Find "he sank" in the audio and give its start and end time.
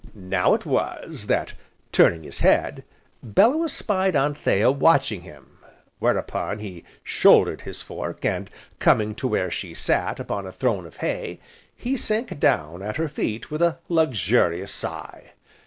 11.75-12.39